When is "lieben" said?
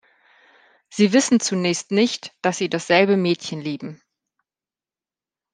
3.61-4.01